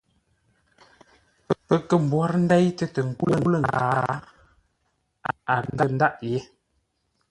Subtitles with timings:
[1.67, 4.15] Pə́ kə̂ mbwórə́ ndéitə́ tə nkə́u lə̂ nkǎa,
[5.53, 6.39] a kə̂ ndâʼ yé.